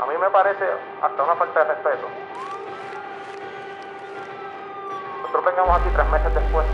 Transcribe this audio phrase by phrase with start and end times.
[0.00, 0.64] A mí me parece
[1.02, 2.06] hasta una falta de respeto.
[5.22, 6.66] Nosotros vengamos aquí tres meses después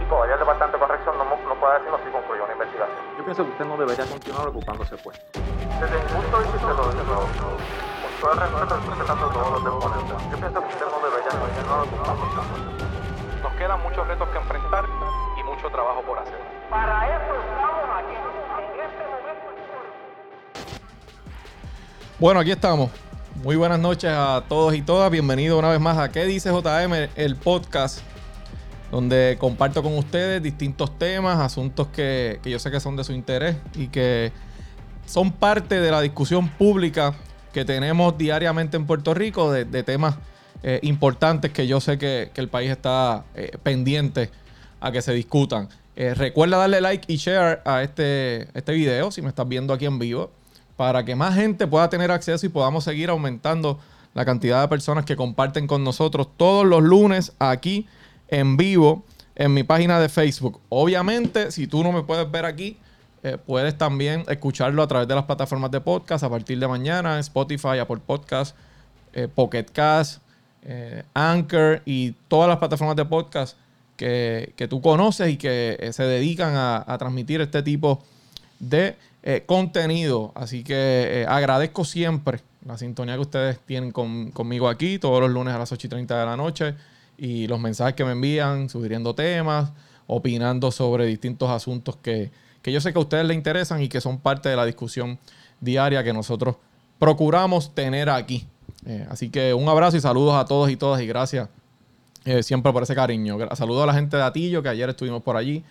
[0.00, 2.98] y todavía el Departamento de Corrección no, no puede decirnos si concluyó una investigación.
[3.18, 5.20] Yo pienso que usted no debería continuar ocupándose pues.
[5.78, 10.30] Desde mi punto de vista, lo, lo, con todo el respeto, respetando todos los deponentes,
[10.32, 14.84] yo pienso que usted no debería continuar ocupándose Nos quedan muchos retos que enfrentar
[15.36, 16.40] y mucho trabajo por hacer.
[16.70, 17.34] Para eso
[22.20, 22.90] Bueno, aquí estamos.
[23.44, 25.08] Muy buenas noches a todos y todas.
[25.08, 27.10] Bienvenidos una vez más a ¿Qué dice JM?
[27.14, 28.00] El podcast
[28.90, 33.12] donde comparto con ustedes distintos temas, asuntos que, que yo sé que son de su
[33.12, 34.32] interés y que
[35.06, 37.14] son parte de la discusión pública
[37.52, 40.16] que tenemos diariamente en Puerto Rico de, temas
[40.64, 44.28] eh, importantes que yo sé que, que el país está eh, pendiente
[44.80, 45.68] a que se discutan.
[45.94, 49.86] Eh, recuerda darle like y share a este, este video si me estás viendo aquí
[49.86, 50.32] en vivo
[50.78, 53.80] para que más gente pueda tener acceso y podamos seguir aumentando
[54.14, 57.88] la cantidad de personas que comparten con nosotros todos los lunes aquí
[58.28, 59.02] en vivo
[59.34, 60.60] en mi página de Facebook.
[60.68, 62.78] Obviamente, si tú no me puedes ver aquí,
[63.24, 67.18] eh, puedes también escucharlo a través de las plataformas de podcast a partir de mañana,
[67.18, 68.56] Spotify, Apple Podcast,
[69.14, 70.22] eh, Pocket Cast,
[70.62, 73.58] eh, Anchor y todas las plataformas de podcast
[73.96, 78.04] que, que tú conoces y que eh, se dedican a, a transmitir este tipo
[78.60, 78.96] de
[79.30, 80.32] eh, contenido.
[80.34, 85.30] Así que eh, agradezco siempre la sintonía que ustedes tienen con- conmigo aquí todos los
[85.30, 86.74] lunes a las 8 y 30 de la noche
[87.18, 89.70] y los mensajes que me envían, sugiriendo temas,
[90.06, 92.30] opinando sobre distintos asuntos que,
[92.62, 95.18] que yo sé que a ustedes les interesan y que son parte de la discusión
[95.60, 96.56] diaria que nosotros
[96.98, 98.46] procuramos tener aquí.
[98.86, 101.48] Eh, así que un abrazo y saludos a todos y todas y gracias
[102.42, 103.36] siempre por ese cariño.
[103.54, 105.64] Saludos a la gente de Atillo, que ayer estuvimos por allí.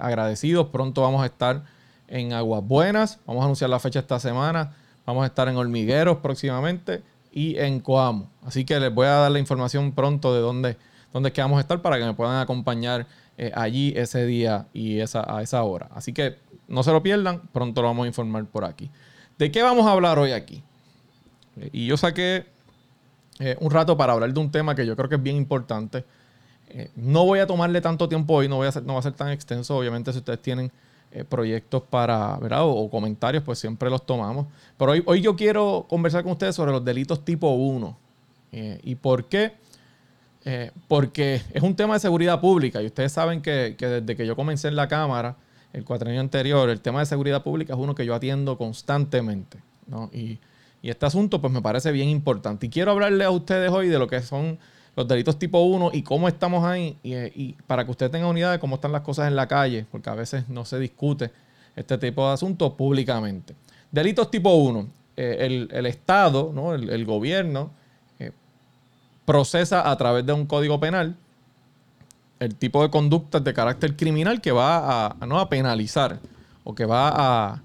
[0.00, 0.66] agradecidos.
[0.68, 1.62] Pronto vamos a estar
[2.08, 3.18] en Aguas Buenas.
[3.26, 4.74] Vamos a anunciar la fecha esta semana.
[5.06, 8.30] Vamos a estar en Hormigueros próximamente y en Coamo.
[8.44, 10.76] Así que les voy a dar la información pronto de dónde,
[11.12, 13.06] dónde es que vamos a estar para que me puedan acompañar
[13.36, 15.88] eh, allí ese día y esa, a esa hora.
[15.94, 17.40] Así que no se lo pierdan.
[17.52, 18.90] Pronto lo vamos a informar por aquí.
[19.38, 20.62] ¿De qué vamos a hablar hoy aquí?
[21.60, 22.46] Eh, Y yo saqué
[23.38, 26.04] eh, un rato para hablar de un tema que yo creo que es bien importante.
[26.96, 29.30] No voy a tomarle tanto tiempo hoy, no, voy a no va a ser tan
[29.30, 29.74] extenso.
[29.74, 30.70] Obviamente, si ustedes tienen
[31.10, 32.60] eh, proyectos para, ¿verdad?
[32.64, 34.46] O, comentarios, pues siempre los tomamos.
[34.76, 37.96] Pero hoy, hoy yo quiero conversar con ustedes sobre los delitos tipo 1.
[38.52, 39.52] Eh, ¿Y por qué?
[40.44, 44.26] Eh, porque es un tema de seguridad pública y ustedes saben que, que desde que
[44.26, 45.36] yo comencé en la Cámara,
[45.72, 49.58] el cuatrienio anterior, el tema de seguridad pública es uno que yo atiendo constantemente.
[49.86, 50.10] ¿no?
[50.12, 50.38] Y,
[50.82, 52.66] y este asunto pues me parece bien importante.
[52.66, 54.58] Y quiero hablarle a ustedes hoy de lo que son
[54.98, 58.58] los delitos tipo 1 y cómo estamos ahí y, para que usted tenga unidad de
[58.58, 61.30] cómo están las cosas en la calle, porque a veces no se discute
[61.76, 63.54] este tipo de asuntos públicamente.
[63.92, 64.88] Delitos tipo 1.
[65.16, 66.74] eh, el, el Estado, ¿no?
[66.74, 67.70] el, el gobierno,
[68.18, 68.32] eh,
[69.24, 71.14] procesa a través de un código penal
[72.40, 76.18] el tipo de conductas de carácter criminal que va a, no a penalizar
[76.64, 77.62] o que va a,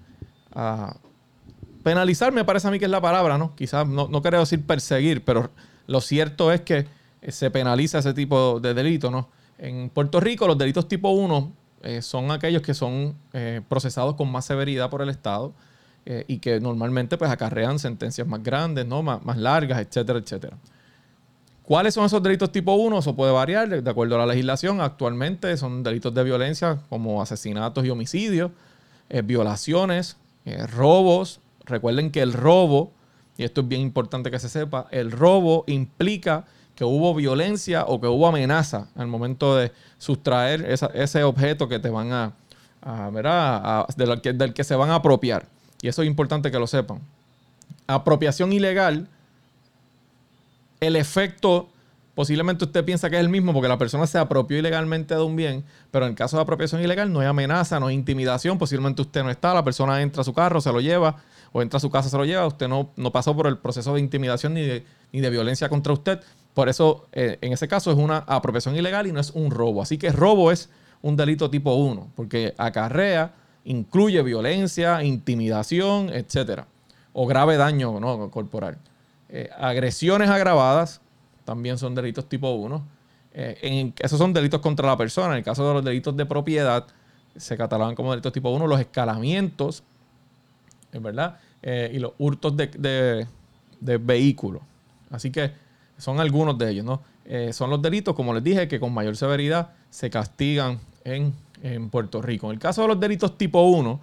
[0.54, 0.98] a
[1.82, 3.56] penalizar, me parece a mí que es la palabra, ¿no?
[3.56, 5.50] Quizás no, no decir perseguir, pero
[5.88, 6.86] lo cierto es que
[7.30, 9.30] se penaliza ese tipo de delito, ¿no?
[9.58, 11.52] En Puerto Rico los delitos tipo 1
[11.84, 15.54] eh, son aquellos que son eh, procesados con más severidad por el Estado
[16.06, 19.02] eh, y que normalmente pues acarrean sentencias más grandes, ¿no?
[19.02, 20.58] Más, largas, etcétera, etcétera.
[21.64, 23.00] ¿Cuáles son esos delitos tipo 1?
[23.00, 24.82] Eso puede variar de acuerdo a la legislación.
[24.82, 28.52] Actualmente son delitos de violencia como asesinatos y homicidios,
[29.10, 31.40] eh, violaciones, eh, robos.
[31.64, 32.92] Recuerden que el robo,
[33.38, 36.44] y esto es bien importante que se sepa, el robo implica
[36.76, 41.90] que hubo violencia o que hubo amenaza al momento de sustraer ese objeto que te
[41.90, 42.34] van a,
[42.82, 45.46] a- del, que, del que se van a apropiar.
[45.82, 47.00] Y eso es importante que lo sepan.
[47.88, 49.08] Apropiación ilegal
[50.80, 51.70] el efecto
[52.16, 55.36] posiblemente usted piensa que es el mismo porque la persona se apropió ilegalmente de un
[55.36, 59.02] bien, pero en el caso de apropiación ilegal no hay amenaza, no hay intimidación, posiblemente
[59.02, 61.16] usted no está, la persona entra a su carro, se lo lleva,
[61.52, 63.94] o entra a su casa, se lo lleva, usted no, no pasó por el proceso
[63.96, 66.20] de intimidación ni de, ni de violencia contra usted.
[66.54, 69.82] Por eso, eh, en ese caso, es una apropiación ilegal y no es un robo.
[69.82, 70.70] Así que robo es
[71.02, 73.34] un delito tipo 1, porque acarrea,
[73.66, 76.68] incluye violencia, intimidación, etcétera,
[77.14, 78.30] o grave daño ¿no?
[78.30, 78.78] corporal.
[79.30, 81.02] Eh, agresiones agravadas
[81.46, 82.86] también son delitos tipo 1.
[83.34, 85.32] Eh, en- esos son delitos contra la persona.
[85.32, 86.86] En el caso de los delitos de propiedad,
[87.36, 89.84] se catalogan como delitos tipo 1 los escalamientos,
[90.92, 91.40] ¿es ¿verdad?
[91.64, 93.28] Y los hurtos de, de-
[93.80, 94.62] de vehículos.
[95.10, 95.52] Así que
[96.04, 97.02] son algunos de ellos, ¿no?
[97.26, 101.90] Eh, son los delitos, como les dije, que con mayor severidad se castigan en, en
[101.90, 102.48] Puerto Rico.
[102.48, 104.00] En el caso de los delitos tipo 1,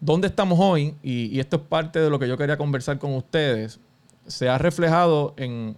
[0.00, 0.94] ¿Dónde estamos hoy?
[1.02, 3.80] Y, esto es parte de lo que yo quería conversar con ustedes.
[4.26, 5.76] Se ha reflejado en,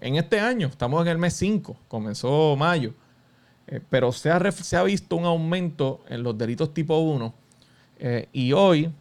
[0.00, 0.68] en este año.
[0.68, 2.94] Estamos en el mes 5, comenzó mayo.
[3.66, 7.34] Eh, pero se ha, se ha visto un aumento en los delitos tipo 1.
[7.98, 8.92] eh, y hoy,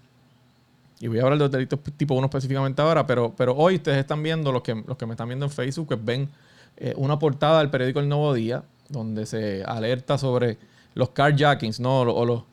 [0.99, 3.99] y voy a hablar de los delitos tipo 1 específicamente ahora, pero, pero hoy ustedes
[3.99, 6.29] están viendo, los que, los que me están viendo en Facebook, pues ven
[6.77, 10.57] eh, una portada del periódico El Nuevo Día, donde se alerta sobre
[10.95, 12.01] los carjackings, ¿no?
[12.01, 12.43] O, los,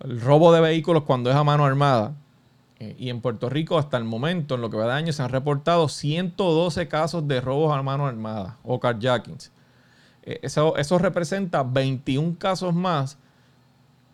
[0.00, 2.14] el robo de vehículos cuando es a mano armada.
[2.78, 5.22] Eh, y en Puerto Rico, hasta el momento, en lo que va de año, se
[5.22, 9.52] han reportado 112 casos de robos a mano armada o carjackings.
[10.22, 13.18] Eh, eso, eso representa 21 casos más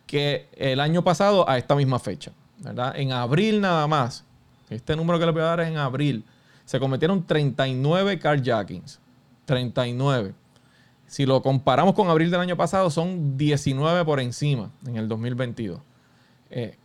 [0.08, 2.32] que el año pasado a esta misma fecha.
[2.64, 4.24] En abril nada más,
[4.70, 6.24] este número que les voy a dar es en abril,
[6.64, 8.98] se cometieron 39 carjackings.
[9.44, 10.34] 39.
[11.06, 15.80] Si lo comparamos con abril del año pasado, son 19 por encima en el 2022.
[16.50, 16.76] Eh,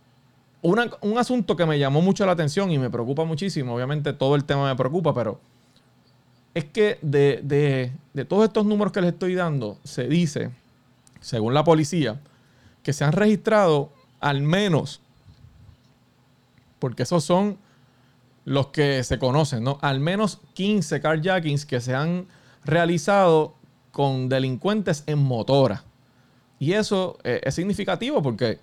[0.62, 4.44] un asunto que me llamó mucho la atención y me preocupa muchísimo, obviamente todo el
[4.44, 5.40] tema me preocupa, pero
[6.54, 10.50] es que de, de- de todos estos números que les estoy dando, se dice,
[11.20, 12.20] según la policía,
[12.84, 13.90] que se han registrado
[14.20, 15.00] al menos,
[16.82, 17.58] porque esos son
[18.44, 19.78] los que se conocen, ¿no?
[19.82, 22.26] Al menos 15 carjackings que se han
[22.64, 23.54] realizado
[23.92, 25.84] con delincuentes en motora.
[26.58, 28.58] Y eso eh, es significativo porque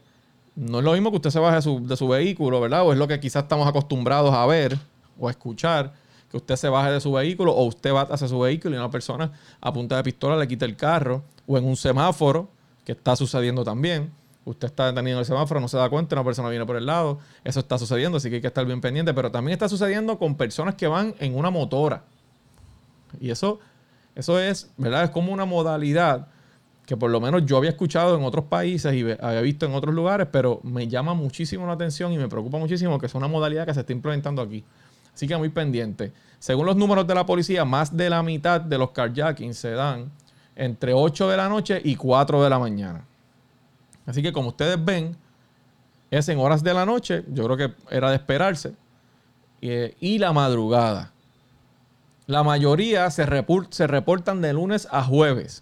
[0.57, 2.85] no es lo mismo que usted se baje de su, de su vehículo, ¿verdad?
[2.85, 4.77] O es lo que quizás estamos acostumbrados a ver
[5.17, 5.93] o a escuchar,
[6.29, 8.91] que usted se baje de su vehículo o usted va hacia su vehículo y una
[8.91, 9.31] persona
[9.61, 12.49] a punta de pistola le quita el carro o en un semáforo,
[12.83, 14.11] que está sucediendo también.
[14.49, 16.87] Usted está detenido en el semáforo, no se da cuenta, una persona viene por el
[16.87, 17.19] lado.
[17.43, 19.13] Eso está sucediendo, así que hay que estar bien pendiente.
[19.13, 22.03] Pero también está sucediendo con personas que van en una motora.
[23.19, 23.59] Y eso,
[24.15, 25.03] eso es, ¿verdad?
[25.03, 26.29] Es como una modalidad
[26.87, 29.93] que por lo menos yo había escuchado en otros países y había visto en otros
[29.93, 33.67] lugares, pero me llama muchísimo la atención y me preocupa muchísimo que es una modalidad
[33.67, 34.65] que se está implementando aquí.
[35.13, 36.11] Así que muy pendiente.
[36.39, 40.11] Según los números de la policía, más de la mitad de los carjackings se dan
[40.55, 43.05] entre 8 de la noche y 4 de la mañana.
[44.09, 45.15] Así que como ustedes ven,
[46.09, 48.73] es en horas de la noche, yo creo que era de esperarse,
[49.61, 51.11] eh, y la madrugada.
[52.25, 55.61] La mayoría se, repor- se reportan de lunes a jueves.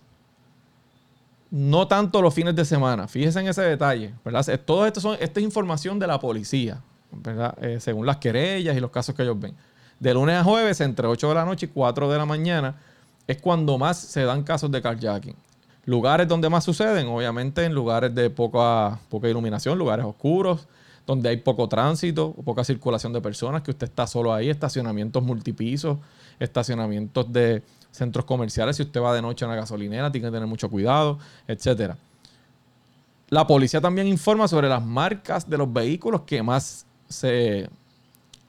[1.51, 3.07] No tanto los fines de semana.
[3.09, 4.13] Fíjense en ese detalle.
[4.23, 4.59] ¿verdad?
[4.65, 7.53] Todo esto, son, esta es información de la policía, ¿verdad?
[7.61, 9.55] Eh, según las querellas y los casos que ellos ven.
[9.99, 12.75] De lunes a jueves, entre 8 de la noche y 4 de la mañana,
[13.27, 15.35] es cuando más se dan casos de carjacking.
[15.87, 20.67] Lugares donde más suceden, obviamente en lugares de poca, poca iluminación, lugares oscuros,
[21.05, 25.97] donde hay poco tránsito, poca circulación de personas, que usted está solo ahí, estacionamientos multipisos,
[26.41, 30.45] estacionamientos de centros comerciales, si usted va de noche a una gasolinera, tiene que tener
[30.45, 31.95] mucho cuidado, etcétera.
[33.29, 37.69] La policía también informa sobre las marcas de los vehículos que más se,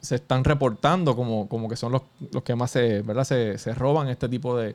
[0.01, 2.03] se están reportando como, como que son los,
[2.33, 3.23] los que más se, ¿verdad?
[3.23, 4.75] se, se roban este tipo de,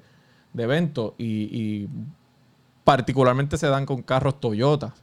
[0.54, 1.90] de eventos y, y
[2.84, 4.94] particularmente se dan con carros Toyota.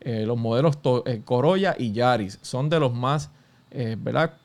[0.00, 3.30] Eh, los modelos eh, Corolla y Yaris son de los más
[3.72, 3.96] eh,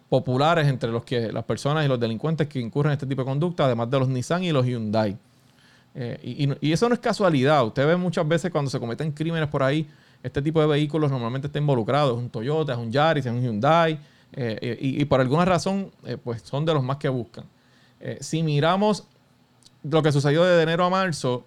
[0.10, 3.26] populares entre los que las personas y los delincuentes que incurren en este tipo de
[3.26, 5.18] conducta, además de los Nissan y los Hyundai.
[6.24, 7.64] Y, eso no es casualidad.
[7.66, 9.88] Usted ve muchas veces cuando se cometen crímenes por ahí,
[10.24, 12.14] este tipo de vehículos normalmente está involucrado.
[12.14, 14.00] Es un Toyota, es un Yaris, es un Hyundai.
[14.36, 15.92] y, por alguna razón,
[16.24, 17.46] pues son de los más que buscan.
[18.22, 19.04] Si miramos
[19.84, 21.46] lo que sucedió de enero a marzo,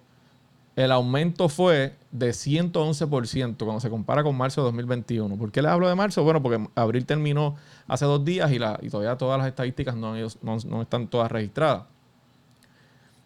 [0.77, 5.35] el aumento fue de 111% cuando se compara con marzo de 2021.
[5.35, 6.23] ¿Por qué les hablo de marzo?
[6.23, 7.55] Bueno, porque abril terminó
[7.87, 11.85] hace dos días y, todavía todas las estadísticas no, están todas registradas.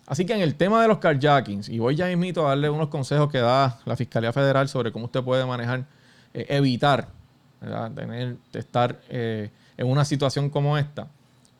[0.07, 2.87] Así que en el tema de los carjackings, y voy ya mismito a darle unos
[2.87, 5.85] consejos que da la Fiscalía Federal sobre cómo usted puede manejar,
[6.33, 7.09] eh, evitar,
[8.53, 11.09] estar eh, en una situación como esta.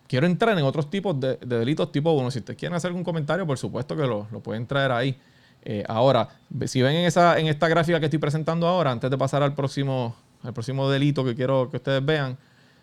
[0.07, 2.31] Quiero entrar en otros tipos de, de delitos tipo 1.
[2.31, 5.19] Si ustedes quieren hacer algún comentario, por supuesto que lo pueden traer ahí.
[5.63, 6.27] Eh, ahora,
[6.65, 10.53] si ven en, esta gráfica que estoy presentando ahora, antes de pasar al próximo, al
[10.53, 12.37] próximo delito que quiero que ustedes vean,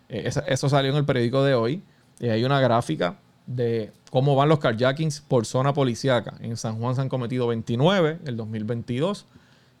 [0.07, 1.83] eh, eso salió en el periódico de hoy.
[2.21, 6.35] Hay una gráfica de cómo van los carjackings por zona policíaca.
[6.39, 9.25] En San Juan se han cometido 29 en el 2022,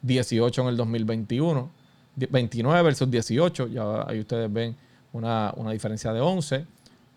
[0.01, 1.69] 18 en el 2021,
[2.15, 4.75] die- 29 versus 18, ya ahí ustedes ven
[5.13, 6.65] una, una diferencia de 11.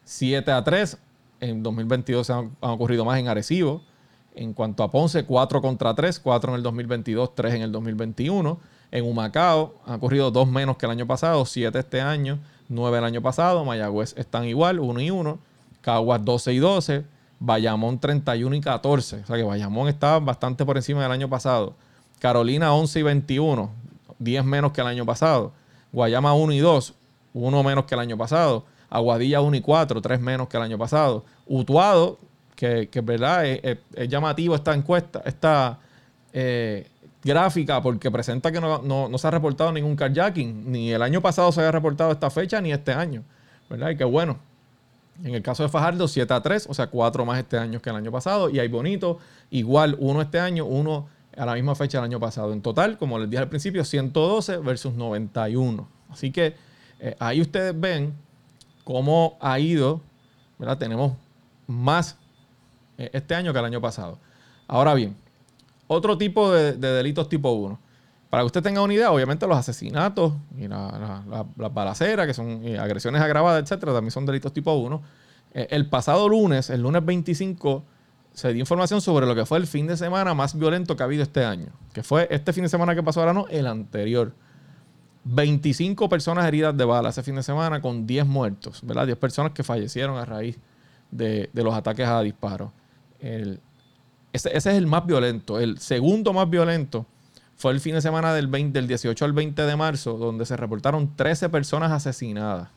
[0.05, 0.99] 7 a 3,
[1.41, 3.83] en 2022 se han, han ocurrido más en Arecibo.
[4.35, 8.59] En cuanto a Ponce, 4 contra 3, 4 en el 2022, 3 en el 2021.
[8.91, 13.05] En Humacao han ocurrido dos menos que el año pasado, 7 este año, 9 el
[13.05, 13.65] año pasado.
[13.65, 15.39] Mayagüez están igual, 1 y 1.
[15.81, 17.05] Caguas 12 y 12.
[17.41, 19.17] Bayamón 31 y 14.
[19.17, 21.75] O sea que Bayamón está bastante por encima del año pasado.
[22.21, 23.71] Carolina 11 y 21,
[24.21, 25.53] 10 menos que el año pasado.
[25.91, 26.95] Guayama 1 y 2,
[27.35, 28.65] uno menos que el año pasado.
[28.89, 31.25] Aguadilla 1 y 4, tres menos que el año pasado.
[31.47, 32.19] Utuado,
[32.63, 33.79] que, que verdad es,
[34.09, 35.81] llamativo esta encuesta, esta
[36.33, 36.87] eh,
[37.25, 40.71] gráfica, porque presenta que no, no- se ha reportado ningún carjacking.
[40.71, 43.25] Ni el año pasado se había reportado esta fecha, ni este año.
[43.69, 43.91] ¿Verdad?
[43.91, 44.39] Y qué bueno.
[45.25, 47.91] En el caso de Fajardo, 7 a 3, o sea, 4 más este año que
[47.91, 48.49] el año pasado.
[48.49, 49.19] Y hay bonito,
[49.51, 52.53] igual, uno este año, uno a la misma fecha del año pasado.
[52.53, 55.89] En total, como les dije al principio, 112 versus 91.
[56.11, 56.55] Así que
[57.01, 58.13] eh, ahí ustedes ven
[58.85, 60.01] cómo ha ido,
[60.61, 60.79] ¿verdad?
[60.79, 61.15] Tenemos
[61.67, 62.19] más
[63.13, 64.19] este año que el año pasado.
[64.69, 65.17] Ahora bien,
[65.87, 67.79] otro tipo de, de delitos tipo 1.
[68.31, 72.27] Para que usted tenga una idea, obviamente los asesinatos y la- la- la- las balaceras,
[72.27, 75.03] que son eh, agresiones agravadas, etcétera, también son delitos tipo 1.
[75.55, 77.85] Eh, el pasado lunes, el lunes 25,
[78.33, 81.07] se dio información sobre lo que fue el fin de semana más violento que ha
[81.07, 81.67] habido este año.
[81.93, 84.33] Que fue este fin de semana que pasó ahora no, el anterior.
[85.25, 89.07] 25 personas heridas de bala ese fin de semana con 10 muertos, ¿verdad?
[89.07, 90.59] 10 personas que fallecieron a raíz
[91.11, 92.71] de, de los ataques a disparos.
[93.23, 95.59] Ese, ese es el más violento.
[95.59, 97.07] El segundo más violento
[97.57, 100.57] fue el fin de semana del, 20 del 18 al 20 de marzo, donde se
[100.57, 102.69] reportaron 13 personas asesinadas.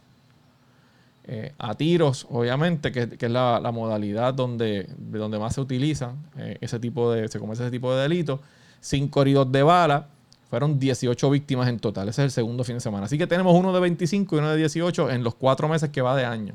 [1.27, 6.13] Eh, a tiros, obviamente, que, que es la, modalidad donde, de donde más se utiliza
[6.37, 8.41] eh, ese tipo de, se comete ese tipo de delitos.
[8.79, 10.07] Cinco heridos de bala,
[10.51, 12.09] fueron 18 víctimas en total.
[12.09, 13.05] Ese es el segundo fin de semana.
[13.05, 16.03] Así que tenemos uno de 25 y uno de 18 en los cuatro meses que
[16.03, 16.53] va de año.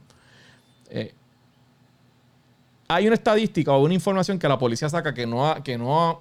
[0.89, 1.15] Eh,
[2.93, 6.03] hay una estadística o una información que la policía saca que no ha, que no
[6.11, 6.19] ha-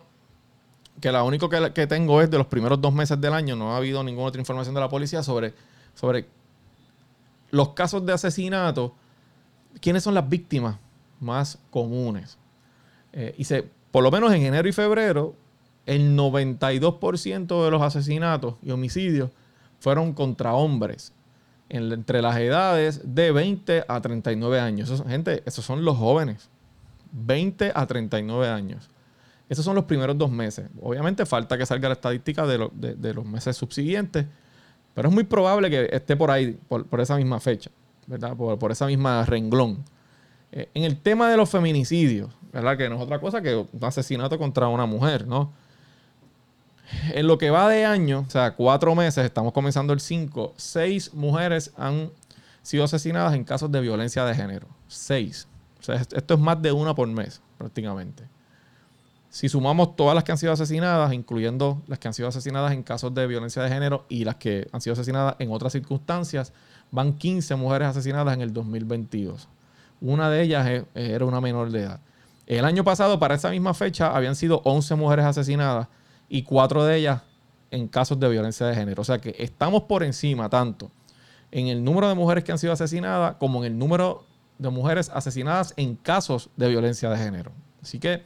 [1.02, 3.56] que la único que, tengo es de los primeros dos meses del año.
[3.56, 5.54] No ha habido ninguna otra información de la policía sobre,
[5.96, 6.28] sobre
[7.52, 8.94] los casos de asesinato.
[9.82, 10.76] ¿Quiénes son las víctimas
[11.20, 12.38] más comunes?
[13.14, 15.34] Eh, y se, por lo menos en enero y febrero,
[15.86, 19.32] el 92% de los asesinatos y homicidios
[19.80, 21.14] fueron contra hombres
[21.70, 24.90] en- entre las edades de 20 a 39 años.
[24.92, 26.50] Esos, gente, esos son los jóvenes.
[27.12, 28.90] 20 a 39 años.
[29.50, 30.70] Esos son los primeros dos meses.
[30.82, 34.26] Obviamente falta que salga la estadística de, lo- de- de los meses subsiguientes,
[34.94, 37.72] pero es muy probable que esté por ahí, por, por esa misma fecha,
[38.08, 38.36] ¿verdad?
[38.36, 39.84] Por, por esa misma renglón.
[40.52, 42.78] Eh, en el tema de los feminicidios, ¿verdad?
[42.78, 45.52] Que no es otra cosa que un asesinato contra una mujer, ¿no?
[47.14, 51.14] En lo que va de año, o sea, cuatro meses, estamos comenzando el 5, seis
[51.14, 52.10] mujeres han
[52.64, 54.68] sido asesinadas en casos de violencia de género.
[54.88, 55.48] Seis.
[55.80, 58.24] O sea, est- esto es más de una por mes, prácticamente.
[59.30, 62.82] Si sumamos todas las que han sido asesinadas, incluyendo las que han sido asesinadas en
[62.82, 66.52] casos de violencia de género y las que han sido asesinadas en otras circunstancias,
[66.92, 69.48] van 15 mujeres asesinadas en el 2022.
[70.02, 72.00] Una de ellas e- era una menor de edad.
[72.48, 75.88] El año pasado, para esa misma fecha, habían sido 11 mujeres asesinadas
[76.28, 77.22] y cuatro de ellas
[77.70, 79.04] en casos de violencia de género.
[79.04, 80.90] O sea que estamos por encima tanto
[81.52, 84.24] en el número de mujeres que han sido asesinadas como en el número
[84.60, 87.52] de mujeres asesinadas en casos de violencia de género.
[87.82, 88.24] Así que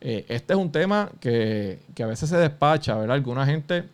[0.00, 3.16] eh, este es un tema que, que a veces se despacha, ¿verdad?
[3.16, 3.84] Alguna gente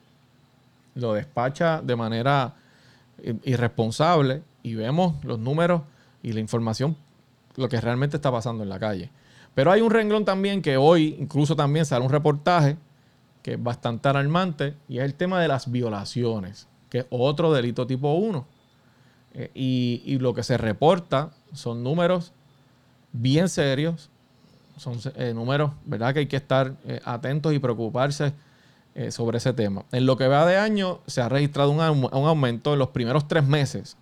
[0.94, 2.54] lo despacha de manera
[3.24, 5.82] i- irresponsable y vemos los números
[6.22, 6.96] y la información,
[7.56, 9.10] lo que realmente está pasando en la calle.
[9.54, 12.76] Pero hay un renglón también que hoy incluso también sale un reportaje
[13.42, 17.86] que es bastante alarmante y es el tema de las violaciones, que es otro delito
[17.86, 18.46] tipo 1.
[19.34, 22.32] Eh, y, y lo que se reporta son números
[23.12, 24.10] bien serios,
[24.76, 26.12] son eh, números, ¿verdad?
[26.14, 28.32] Que hay que estar eh, atentos y preocuparse
[29.10, 29.84] sobre ese tema.
[29.92, 33.28] En lo que va de año se ha registrado un, un aumento en los primeros
[33.28, 33.96] tres meses.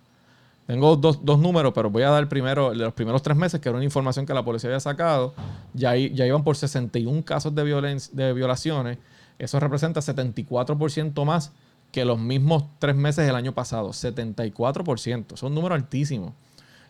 [0.65, 3.69] Tengo dos, dos números, pero voy a dar primero de los primeros tres meses, que
[3.69, 5.33] era una información que la policía había sacado.
[5.73, 8.97] Ya, ya iban por 61 casos de, violen- de violaciones.
[9.37, 11.51] Eso representa 74% más
[11.91, 13.89] que los mismos tres meses del año pasado.
[13.89, 15.35] 74%.
[15.35, 16.33] Son números altísimos.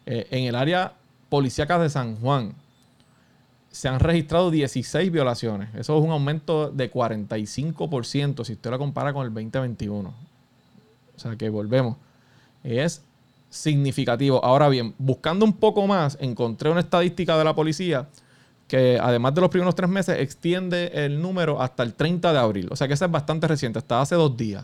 [0.06, 0.94] Eh, en el área
[1.30, 2.54] policíaca de San Juan
[3.72, 5.70] se han registrado 16 violaciones.
[5.76, 10.10] Eso es un aumento de 45% si usted lo compara con el 2021.
[10.10, 11.98] O sea que volvemos.
[12.64, 13.04] Es
[13.50, 14.44] significativo.
[14.44, 18.08] Ahora bien, buscando un poco más, encontré una estadística de la policía
[18.68, 22.68] que además de los primeros tres meses extiende el número hasta el 30 de abril.
[22.72, 24.64] O sea que ese es bastante reciente, hasta hace dos días.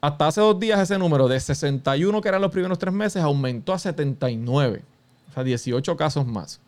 [0.00, 3.72] Hasta hace dos días ese número de 61 que eran los primeros tres meses aumentó
[3.72, 4.82] a 79.
[5.30, 6.60] O sea, 18 casos más.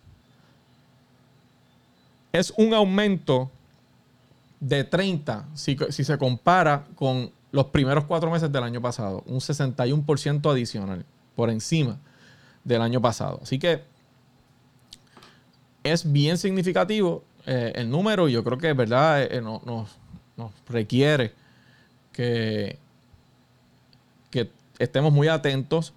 [2.32, 3.50] Es un aumento
[4.60, 9.22] de 30 si, si se compara con los primeros cuatro meses del año pasado.
[9.26, 11.98] Un 61% adicional por encima
[12.64, 13.40] del año pasado.
[13.42, 13.82] Así que
[15.82, 19.96] es bien significativo eh, el número y yo creo que verdad Eh, no- nos,
[20.36, 21.32] nos requiere
[22.12, 22.78] que
[24.30, 25.92] que estemos muy atentos,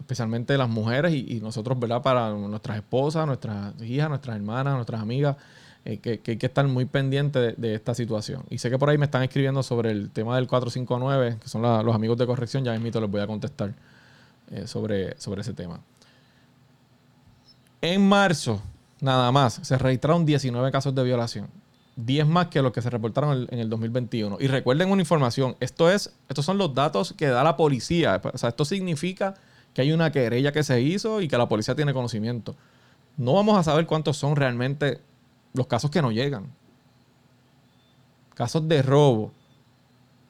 [0.00, 2.02] especialmente las mujeres y, nosotros, ¿verdad?
[2.02, 5.36] Para nuestras esposas, nuestras hijas, nuestras hermanas, nuestras amigas,
[5.84, 8.44] eh, que, que hay que estar muy pendiente de, esta situación.
[8.50, 11.62] Y sé que por ahí me están escribiendo sobre el tema del 459, que son
[11.62, 13.74] los amigos de corrección, ya mismo les voy a contestar
[14.50, 15.80] eh, sobre, sobre ese tema.
[17.80, 18.62] En marzo,
[19.00, 21.48] nada más, se registraron 19 casos de violación.
[21.96, 24.38] 10 más que los que se reportaron en el, en el 2021.
[24.40, 28.20] Y recuerden una información, esto es, estos son los datos que da la policía.
[28.32, 29.34] O sea, esto significa
[29.74, 32.56] que hay una querella que se hizo y que la policía tiene conocimiento.
[33.16, 35.00] No vamos a saber cuántos son realmente
[35.54, 36.46] los casos que no llegan.
[38.34, 39.32] Casos de robo,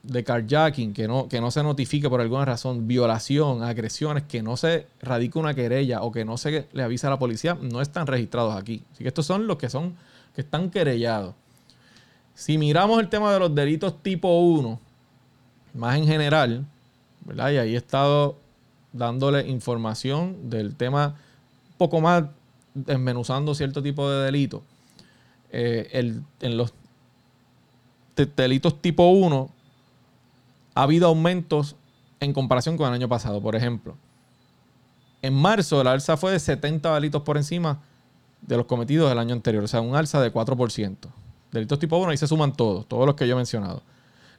[0.03, 4.57] de carjacking, que no, que no se notifique por alguna razón, violación, agresiones, que no
[4.57, 8.07] se radica una querella o que no se le avisa a la policía, no están
[8.07, 8.85] registrados aquí.
[8.93, 9.95] Así que estos son los que son,
[10.35, 11.35] que están querellados.
[12.35, 14.79] Si miramos el tema de los delitos tipo 1,
[15.75, 16.65] más en general.
[17.37, 18.37] Y ahí he estado
[18.93, 21.09] dándole información del tema
[21.71, 22.25] un poco más
[22.75, 24.63] desmenuzando cierto tipo de delitos.
[25.51, 26.73] Eh, el- en los
[28.17, 29.51] de- delitos tipo 1
[30.75, 31.77] ha habido aumentos
[32.21, 33.41] en comparación con el año pasado.
[33.41, 33.97] Por ejemplo,
[35.21, 37.81] en marzo la alza fue de 70 delitos por encima
[38.41, 41.09] de los cometidos del año anterior, o sea, un alza de 4%.
[41.53, 43.83] Delitos tipo 1, ahí se suman todos, todos los que yo he mencionado.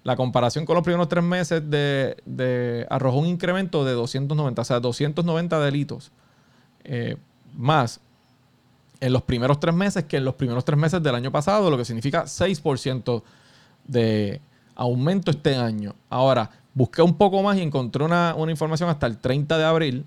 [0.04, 4.80] La comparación con los primeros tres meses de, arrojó un incremento de 290, o sea,
[4.80, 6.12] 290 delitos
[6.84, 7.16] eh,
[7.56, 8.02] más
[9.00, 11.78] en los primeros tres meses que en los primeros tres meses del año pasado, lo
[11.78, 13.22] que significa 6%
[13.86, 14.42] de
[14.76, 15.94] aumento este año.
[16.10, 20.06] Ahora, busqué un poco más y encontré una, una información hasta el 30 de abril,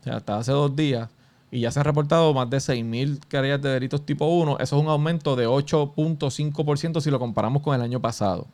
[0.00, 1.08] o sea, hasta hace dos días,
[1.50, 4.58] y ya se han reportado más de 6.000 querellas de delitos tipo 1.
[4.58, 8.46] Eso es un aumento de 8.5% si lo comparamos con el año pasado.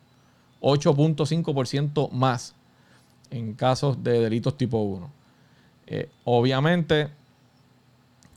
[0.61, 2.55] 8.5% más
[3.31, 5.09] en casos de delitos tipo 1.
[5.87, 7.09] Eh, obviamente,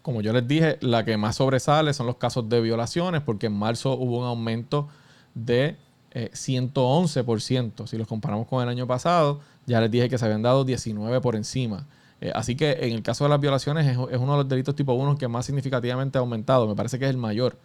[0.02, 3.52] como yo les dije, la que más sobresale son los casos de violaciones, porque en
[3.52, 4.88] marzo hubo un aumento
[5.34, 5.76] de
[6.12, 7.86] eh, 111%.
[7.86, 11.20] Si los comparamos con el año pasado, ya les dije que se habían dado 19
[11.20, 11.86] por encima.
[12.20, 14.94] Eh, así que en el caso de las violaciones es, uno de los delitos tipo
[14.94, 16.66] 1 que más significativamente ha aumentado.
[16.66, 17.58] Me parece que es el mayor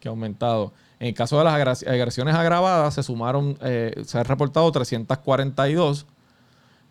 [0.00, 0.72] que ha aumentado.
[0.98, 6.06] En el caso de las agresiones agravadas, se sumaron, eh, se han reportado 342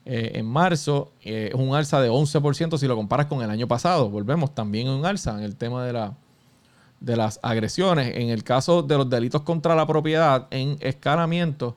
[0.06, 1.12] eh, en marzo.
[1.21, 4.10] es un alza de 11% si lo comparas con el año pasado.
[4.10, 6.13] Volvemos también un alza en el tema de, la,
[7.00, 8.15] de las agresiones.
[8.15, 11.76] En el caso de los delitos contra la propiedad, en escalamiento,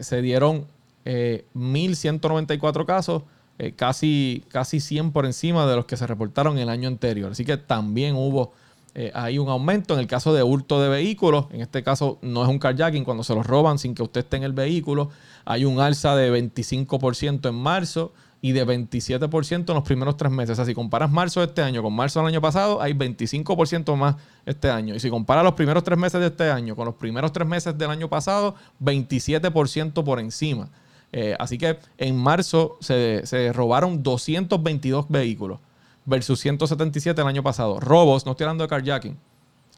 [0.00, 0.66] se dieron
[1.04, 3.22] eh, 1.194 casos,
[3.58, 7.32] eh, casi, casi 100 por encima de los que se reportaron el año anterior.
[7.32, 8.52] Así que también hubo
[8.94, 9.94] eh, un aumento.
[9.94, 13.24] En el caso de hurto de vehículos, en este caso no es un carjacking, cuando
[13.24, 15.10] se los roban sin que usted esté en el vehículo,
[15.44, 20.50] hay un alza de 25% en marzo y de 27% en los primeros tres meses.
[20.50, 23.96] O sea, si comparas marzo de este año con marzo del año pasado, hay 25%
[23.96, 24.94] más este año.
[24.94, 27.78] Y si comparas los primeros tres meses de este año con los primeros tres meses
[27.78, 30.68] del año pasado, 27% por encima.
[31.16, 35.60] Eh, así que en marzo se, se robaron 222 vehículos
[36.04, 37.78] versus 177 el año pasado.
[37.78, 39.16] Robos, no estoy hablando de carjacking.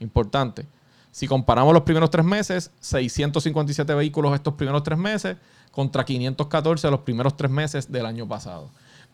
[0.00, 0.66] Importante.
[1.10, 5.36] Si comparamos los primeros tres meses, 657 vehículos estos primeros tres meses
[5.72, 8.70] contra 514 los primeros tres meses del año pasado.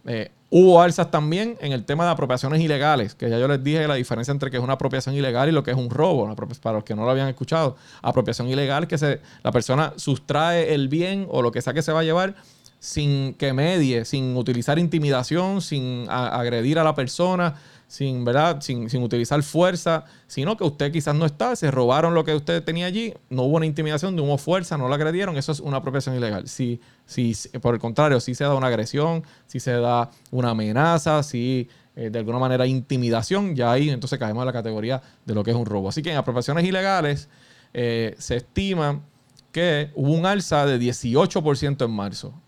[0.06, 3.86] Eh, hubo alzas también en el tema de apropiaciones ilegales, que ya yo les dije
[3.88, 6.74] la diferencia entre que es una apropiación ilegal y lo que es un robo, para
[6.74, 7.76] los que no lo habían escuchado.
[8.02, 11.92] Apropiación ilegal que se, la persona sustrae el bien o lo que sea que se
[11.92, 12.34] va a llevar
[12.82, 17.54] sin que medie, sin utilizar intimidación, sin agredir a la persona,
[17.92, 18.62] sin, ¿verdad?
[18.62, 22.64] Sin, sin utilizar fuerza, sino que usted quizás no está, se robaron lo que usted
[22.64, 25.76] tenía allí, no hubo una intimidación, no hubo fuerza, no la agredieron, eso es una
[25.76, 26.48] apropiación ilegal.
[26.48, 31.22] Si, si, por el contrario, si se da una agresión, si se da una amenaza,
[31.22, 35.44] si eh, de alguna manera intimidación, ya ahí entonces caemos en la categoría de lo
[35.44, 35.90] que es un robo.
[35.90, 37.28] Así que en apropiaciones ilegales
[37.74, 39.02] eh, se estima
[39.52, 42.41] que hubo un alza de 18% en marzo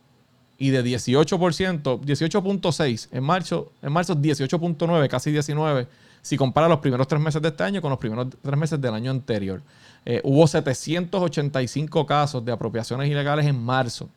[0.59, 5.87] y de 18%, 18.6 en marzo, en marzo 18.9, casi 19,
[6.23, 8.95] si compara los primeros tres meses de este año con los primeros tres meses del
[8.95, 9.61] año anterior.
[10.07, 14.09] Eh, hubo 785 casos de apropiaciones ilegales en marzo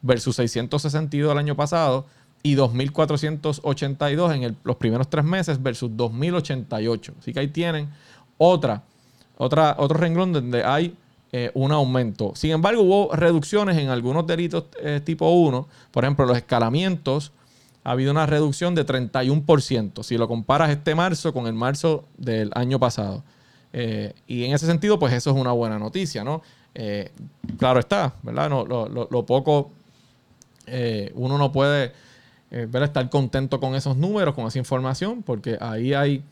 [0.00, 2.06] versus 662 el año pasado
[2.42, 7.12] y 2.482 en el- los primeros tres meses versus 2.088.
[7.18, 7.88] Así que ahí tienen
[8.36, 8.82] otra,
[9.36, 10.96] otra, otro renglón donde hay
[11.32, 12.32] eh, un aumento.
[12.34, 15.68] Sin embargo, hubo reducciones en algunos delitos eh, tipo 1.
[15.90, 17.32] Por ejemplo, los escalamientos.
[17.84, 20.02] Ha habido una reducción de 31%.
[20.02, 23.22] Si lo comparas este marzo con el marzo del año pasado.
[23.72, 26.42] Eh, y en ese sentido, pues eso es una buena noticia, ¿no?
[27.58, 28.48] Claro está, ¿verdad?
[28.50, 29.70] Lo, lo- poco
[31.14, 31.92] uno no puede
[32.50, 36.22] estar contento con esos números, con esa información, porque ahí hay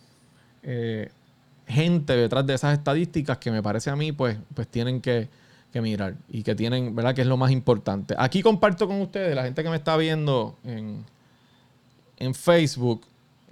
[1.67, 5.29] gente detrás de esas estadísticas que me parece a mí, pues, pues tienen que,
[5.75, 7.15] mirar y que tienen, ¿verdad?
[7.15, 8.15] Que es lo más importante.
[8.17, 11.05] Aquí comparto con ustedes, la gente que me está viendo en,
[12.17, 13.03] en Facebook,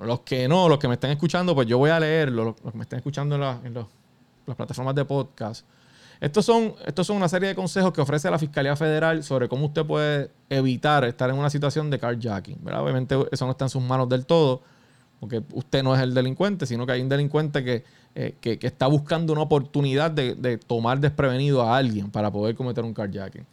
[0.01, 2.79] los que no, los que me están escuchando, pues yo voy a leerlo, los, que
[2.79, 5.67] me están escuchando en, la- en las plataformas de podcast.
[6.21, 9.67] Estos son, estos son una serie de consejos que ofrece la Fiscalía Federal sobre cómo
[9.67, 12.57] usted puede evitar estar en una situación de carjacking.
[12.63, 12.83] ¿verdad?
[12.83, 14.63] Obviamente eso no está en sus manos del todo,
[15.21, 18.67] porque usted no es el delincuente, sino que hay un delincuente que, eh, que- que
[18.67, 23.47] está buscando una oportunidad de, de tomar desprevenido a alguien para poder cometer un carjacking.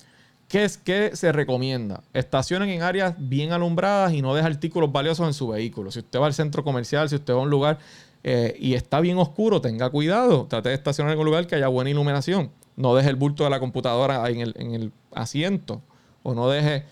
[0.48, 2.04] ¿Qué es que se recomienda?
[2.14, 5.92] Estacionen en áreas bien alumbradas y no deje artículos valiosos en su vehículo.
[5.92, 7.80] Si usted va al centro comercial, si usted va a un lugar
[8.24, 10.48] eh, y está bien oscuro, tenga cuidado.
[10.50, 12.52] Trate de estacionar en un lugar que haya buena iluminación.
[12.76, 15.82] No deje el bulto de la computadora en el, en el asiento.
[16.22, 16.84] O no deje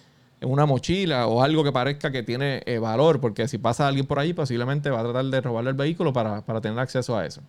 [0.41, 4.19] una mochila o algo que parezca que tiene eh, valor, porque si pasa alguien por
[4.19, 7.41] ahí, posiblemente va a tratar de robarle el vehículo para, para tener acceso a eso.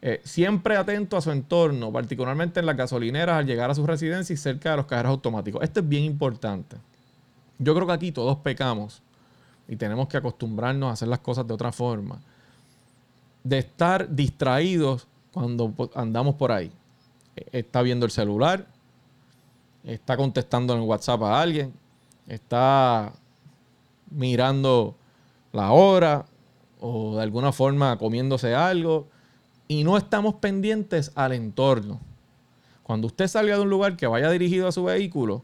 [0.00, 4.32] Eh, siempre atento a su entorno, particularmente en las gasolineras al llegar a su residencia
[4.32, 5.62] y cerca de los cajeros automáticos.
[5.62, 6.76] Esto es bien importante.
[7.58, 9.02] Yo creo que aquí todos pecamos
[9.66, 12.20] y tenemos que acostumbrarnos a hacer las cosas de otra forma.
[13.42, 16.70] De estar distraídos cuando andamos por ahí.
[17.34, 18.66] Eh, Está viendo el celular,
[19.82, 21.72] está contestando en WhatsApp a alguien,
[22.28, 23.12] está
[24.10, 24.94] mirando
[25.52, 26.26] la hora
[26.80, 29.08] o de alguna forma comiéndose algo
[29.66, 32.00] y no estamos pendientes al entorno.
[32.82, 35.42] Cuando usted salga de un lugar que vaya dirigido a su vehículo,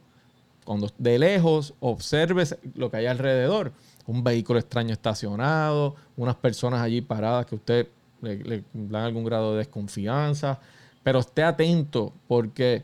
[0.65, 2.45] cuando de lejos observe
[2.75, 3.73] lo que hay alrededor,
[4.07, 7.89] un vehículo extraño estacionado, unas personas allí paradas que usted
[8.23, 10.59] le, le dan algún grado de desconfianza,
[11.03, 12.83] pero esté atento porque,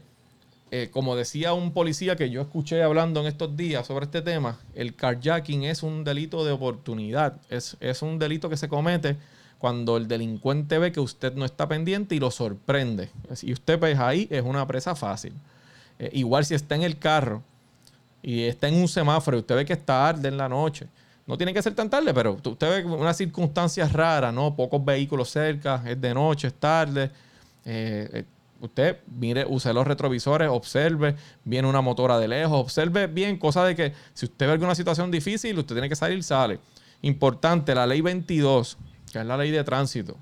[0.71, 4.59] eh, como decía un policía que yo escuché hablando en estos días sobre este tema,
[4.75, 9.17] el carjacking es un delito de oportunidad, es, es un delito que se comete
[9.61, 13.11] cuando el delincuente ve que usted no está pendiente y lo sorprende.
[13.43, 15.35] Y usted pues ahí es una presa fácil.
[15.99, 17.43] Eh, igual si está en el carro
[18.23, 20.87] y está en un semáforo y usted ve que está tarde en la noche.
[21.27, 24.57] No tiene que ser tan tarde, pero usted ve unas circunstancias raras, ¿no?
[24.57, 27.11] Pocos vehículos cerca, es de noche, es tarde.
[27.65, 28.25] Eh, eh,
[28.61, 33.75] usted mire, use los retrovisores, observe, viene una motora de lejos, observe bien, cosa de
[33.75, 36.61] que si usted ve alguna situación difícil, usted tiene que salir, sale.
[37.03, 38.77] Importante, la ley 22,
[39.13, 40.17] que es la ley de tránsito,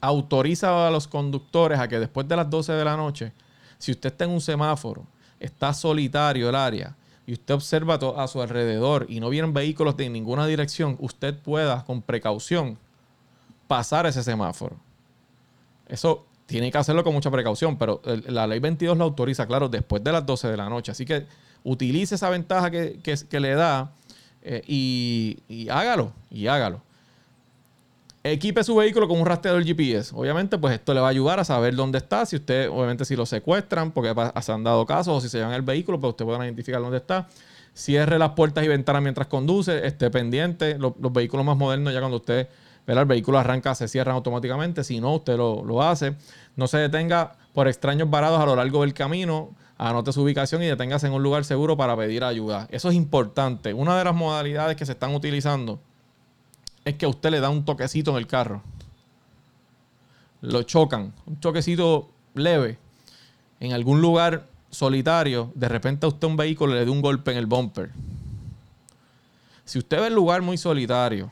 [0.00, 3.32] autoriza a los conductores a que después de las 12 de la noche,
[3.78, 5.06] si usted está en un semáforo,
[5.38, 10.08] está solitario el área y usted observa a su alrededor y no vienen vehículos de
[10.08, 12.78] ninguna dirección, usted pueda con precaución
[13.68, 14.76] pasar ese semáforo.
[15.88, 20.02] Eso tiene que hacerlo con mucha precaución, pero la ley 22 lo autoriza, claro, después
[20.04, 20.92] de las 12 de la noche.
[20.92, 21.26] Así que
[21.64, 23.92] utilice esa ventaja que, que- le da
[24.42, 26.82] eh, y, hágalo, y hágalo.
[28.24, 30.12] Equipe su vehículo con un rastreador GPS.
[30.14, 32.24] Obviamente, pues esto le va a ayudar a saber dónde está.
[32.24, 35.54] Si usted, obviamente, si lo secuestran, porque se han dado casos, o si se llevan
[35.54, 37.28] el vehículo, pues usted puede identificar dónde está.
[37.74, 40.78] Cierre las puertas y ventanas mientras conduce, esté pendiente.
[40.78, 42.48] Lo- Los, vehículos más modernos, ya cuando usted
[42.86, 43.02] ¿verdad?
[43.02, 44.84] el vehículo arranca, se cierran automáticamente.
[44.84, 46.16] Si no, usted lo, lo hace.
[46.56, 49.50] No se detenga por extraños varados a lo largo del camino.
[49.78, 52.68] Anote su ubicación y deténgase en un lugar seguro para pedir ayuda.
[52.70, 53.74] Eso es importante.
[53.74, 55.80] Una de las modalidades que se están utilizando
[56.84, 58.62] es que usted le da un toquecito en el carro.
[60.40, 62.78] Lo chocan, un toquecito leve.
[63.60, 67.38] En algún lugar solitario, de repente a usted un vehículo le da un golpe en
[67.38, 67.90] el bumper.
[69.64, 71.30] Si usted ve el lugar muy solitario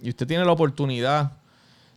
[0.00, 1.32] y usted tiene la oportunidad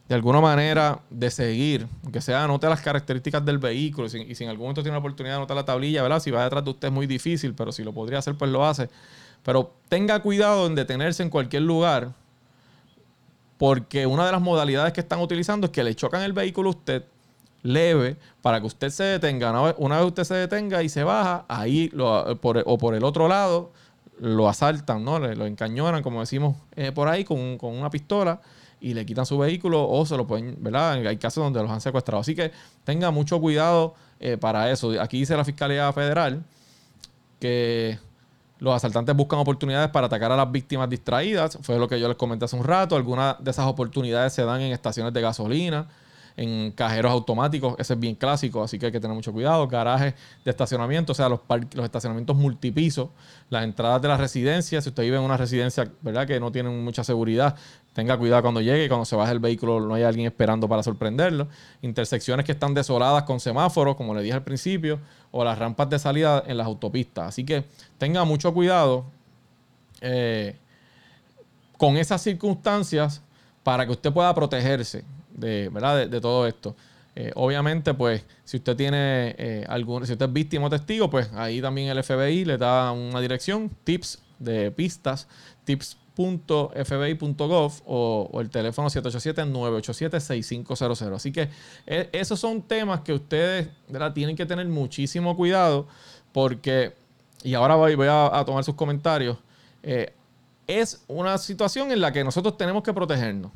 [0.07, 4.49] de alguna manera de seguir, aunque sea anote las características del vehículo y si, en
[4.49, 6.19] algún momento tiene la oportunidad de anotar la tablilla, ¿verdad?
[6.19, 8.65] Si va detrás de usted es muy difícil, pero si lo podría hacer, pues lo
[8.65, 8.89] hace.
[9.43, 12.13] Pero tenga cuidado en detenerse en cualquier lugar
[13.59, 16.71] porque una de las modalidades que están utilizando es que le chocan el vehículo a
[16.71, 17.03] usted
[17.62, 19.51] leve para que usted se detenga.
[19.77, 23.73] Una vez, usted se detenga y se baja, ahí o por el otro lado
[24.19, 25.19] lo asaltan, ¿no?
[25.19, 28.41] Lo encañonan, como decimos eh, por ahí, con, con una pistola
[28.82, 31.05] y le quitan su vehículo o se lo pueden, ¿verdad?
[31.05, 32.21] Hay casos donde los han secuestrado.
[32.21, 32.51] Así que
[32.84, 34.91] tenga mucho cuidado eh, para eso.
[35.01, 36.43] Aquí dice la Fiscalía Federal
[37.39, 37.99] que
[38.60, 41.58] los asaltantes buscan oportunidades para atacar a las víctimas distraídas.
[41.62, 42.95] Fue lo que yo les comenté hace un rato.
[42.95, 45.88] Algunas de esas oportunidades se dan en estaciones de gasolina,
[46.39, 47.75] en cajeros automáticos.
[47.78, 49.67] Ese es bien clásico, así que hay que tener mucho cuidado.
[49.67, 50.13] Garajes
[50.45, 51.41] de estacionamiento, o sea, los,
[51.73, 53.10] los estacionamientos multipisos,
[53.49, 54.86] las entradas de las residencias.
[54.86, 56.25] Si usted vive en una residencia, ¿verdad?
[56.25, 57.58] Que no tienen mucha seguridad,
[57.93, 58.88] tenga cuidado cuando llegue.
[58.88, 61.49] Cuando se baje el vehículo, no hay alguien esperando para sorprenderlo.
[61.82, 64.99] Intersecciones que están desoladas con semáforos, como le dije al principio.
[65.32, 67.28] o las rampas de salida en las autopistas.
[67.28, 67.65] Así que
[67.97, 69.06] tenga mucho cuidado
[69.99, 70.56] eh,
[71.78, 73.21] con esas circunstancias
[73.62, 76.07] para que usted pueda protegerse de, ¿verdad?
[76.07, 76.75] de, todo esto.
[77.15, 81.31] Eh, obviamente, pues, si usted tiene eh, algún, si usted es víctima o testigo, pues
[81.33, 85.27] ahí también el FBI le da una dirección, tips de pistas,
[85.65, 91.15] tips.fbi.gov o, o, el teléfono 787-987-6500.
[91.15, 91.49] Así que
[91.85, 94.13] esos son temas que ustedes ¿verdad?
[94.13, 95.87] tienen que tener muchísimo cuidado
[96.31, 96.93] porque,
[97.43, 99.37] y ahora voy, voy a, tomar sus comentarios,
[100.69, 103.51] es una situación en la que nosotros tenemos que protegernos.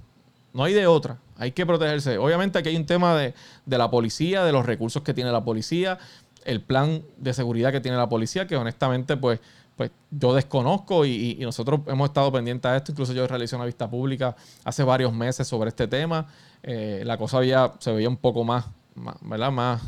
[0.51, 1.19] No hay de otra.
[1.38, 2.17] Hay que protegerse.
[2.17, 3.34] Obviamente aquí hay un tema de,
[3.65, 5.98] la policía, de los recursos que tiene la policía,
[6.46, 9.39] el plan de seguridad que tiene la policía, que honestamente pues,
[9.76, 12.91] pues yo desconozco y, nosotros hemos estado pendientes a esto.
[12.91, 16.28] Incluso yo realicé una vista pública hace varios meses sobre este tema.
[16.62, 18.65] Eh, la cosa había, se veía un poco más,
[18.96, 19.52] más, ¿verdad?
[19.52, 19.82] Más,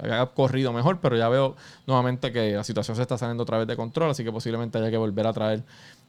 [0.00, 3.66] había corrido mejor, pero ya veo nuevamente que la situación se está saliendo otra vez
[3.66, 5.64] de control, así que posiblemente haya que volver a traer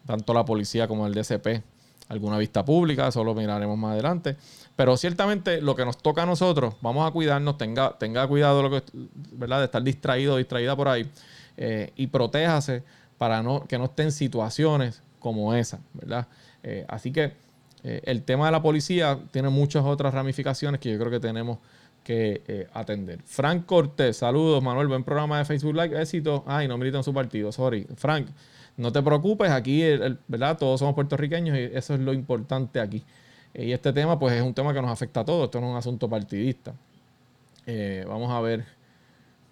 [0.06, 1.64] tanto la policía como el DCP
[2.10, 4.36] alguna vista pública, eso lo miraremos más adelante.
[4.76, 8.70] Pero ciertamente lo que nos toca a nosotros, vamos a cuidarnos, tenga, tenga cuidado lo
[8.70, 8.84] que,
[9.32, 9.60] ¿verdad?
[9.60, 11.10] de estar distraído distraída por ahí
[11.58, 12.84] eh, y protéjase
[13.18, 16.28] para no, que no esté en situaciones como esa, ¿verdad?
[16.64, 17.34] Eh, así que
[17.84, 21.58] eh, el tema de la policía tiene muchas otras ramificaciones que yo creo que tenemos
[22.08, 23.20] que atender.
[23.26, 26.44] Frank Cortés, saludos, Manuel, buen programa de Facebook Live, éxito.
[26.48, 27.86] Ay, no milita en su partido, sorry.
[27.96, 28.28] Frank,
[28.78, 29.84] no te preocupes, aquí,
[30.28, 30.58] ¿verdad?
[30.58, 33.04] Todos somos puertorriqueños y eso es lo importante aquí.
[33.54, 35.68] Eh, y este tema, pues es un tema que nos afecta a todos, esto no
[35.68, 36.74] es un asunto partidista.
[37.66, 38.77] Eh, vamos a ver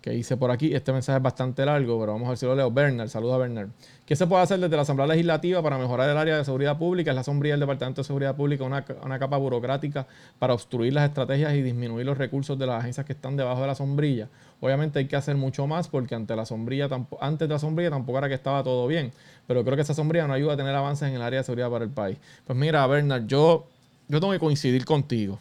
[0.06, 0.72] qué hice por aquí.
[0.72, 2.70] Este mensaje es bastante largo, pero vamos a ver si lo leo.
[2.70, 3.70] Bernard, saludos a Bernard.
[4.06, 7.10] ¿Qué se puede hacer desde la Asamblea Legislativa para mejorar el área de seguridad pública?
[7.10, 10.06] Es la sombría del Departamento de Seguridad Pública, una, una capa burocrática
[10.38, 13.68] para obstruir las estrategias y disminuir los recursos de las agencias que están debajo de
[13.68, 14.30] la sombrilla.
[14.62, 16.88] Obviamente hay que hacer mucho más porque ante la sombrilla,
[17.20, 19.12] antes de la sombrilla tampoco era que estaba todo bien.
[19.48, 21.72] Pero creo que esa sombrilla no ayuda a tener avances en el área de seguridad
[21.72, 22.20] para el país.
[22.46, 23.66] Pues mira, Bernard, yo,
[24.08, 25.40] yo tengo que coincidir contigo.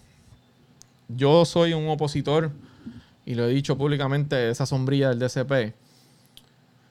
[1.08, 2.50] Yo soy un opositor,
[3.26, 5.74] y lo he dicho públicamente, de esa sombrilla del DCP.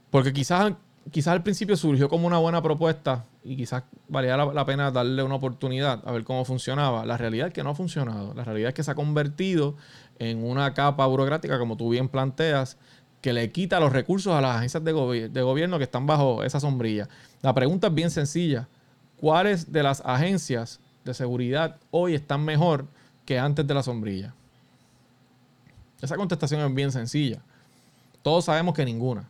[0.10, 0.74] Porque quizás,
[1.12, 5.24] quizás al principio surgió como una buena propuesta y quizás valía la, la, pena darle
[5.24, 7.06] una oportunidad a ver cómo funcionaba.
[7.06, 8.34] La realidad es que no ha funcionado.
[8.34, 9.76] La realidad es que se ha convertido
[10.20, 12.78] en una capa burocrática, como tú bien planteas,
[13.24, 17.08] que le quita los recursos a las agencias de, gobierno que están bajo esa sombrilla.
[17.42, 18.68] La pregunta es bien sencilla.
[19.18, 22.86] ¿Cuáles de las agencias de seguridad hoy están mejor
[23.26, 24.34] que antes de la sombrilla?
[26.04, 27.40] Esa contestación es bien sencilla.
[28.22, 29.30] Todos sabemos que ninguna.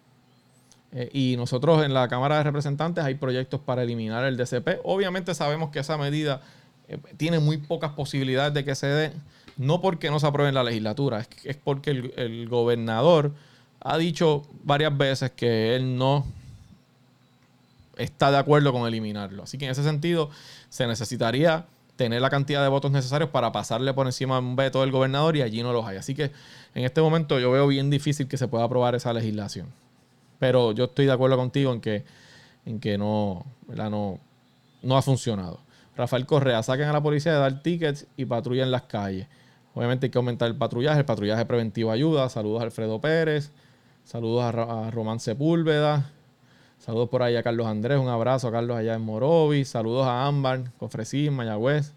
[0.92, 4.80] Eh, y nosotros en la Cámara de Representantes hay proyectos para eliminar el DCP.
[4.84, 6.42] Obviamente sabemos que esa medida
[6.88, 9.14] eh, tiene muy pocas posibilidades de que se dé
[9.56, 13.34] no porque no se apruebe en la legislatura, es, porque el, gobernador
[13.80, 16.26] ha dicho varias veces que él no
[17.98, 19.44] está de acuerdo con eliminarlo.
[19.44, 20.32] Así que en ese sentido
[20.70, 24.92] se necesitaría tener la cantidad de votos necesarios para pasarle por encima un veto del
[24.92, 25.98] gobernador y allí no los hay.
[25.98, 26.32] Así que
[26.74, 29.68] en este momento yo veo bien difícil que se pueda aprobar esa legislación.
[30.40, 32.04] Pero yo estoy de acuerdo contigo en que,
[32.66, 34.20] en que no, no,
[34.82, 35.60] no ha funcionado.
[35.96, 39.28] Rafael Correa, saquen a la policía de dar tickets y patrullen las calles.
[39.76, 41.00] Obviamente hay que aumentar el patrullaje.
[41.00, 42.30] El patrullaje preventivo ayuda.
[42.30, 43.52] Saludos a Alfredo Pérez.
[44.04, 46.12] Saludos a, Román Sepúlveda.
[46.84, 47.98] Saludos por ahí a Carlos Andrés.
[47.98, 49.70] Un abrazo a Carlos allá en Morovis.
[49.70, 51.94] Saludos a Ámbar, Cofresín, Mayagüez.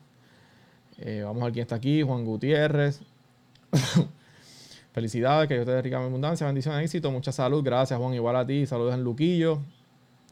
[0.99, 2.03] Eh, vamos a ver quién está aquí.
[2.03, 3.01] Juan Gutiérrez.
[4.95, 7.65] Felicidades, que Dios te dé rica abundancia, bendición, éxito, mucha salud.
[7.65, 8.15] Gracias, Juan.
[8.15, 8.65] Igual a ti.
[8.65, 9.59] Saludos en Luquillo.